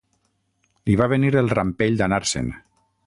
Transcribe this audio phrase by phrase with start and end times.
[0.89, 2.51] Li va venir el rampell d'anar-se'n.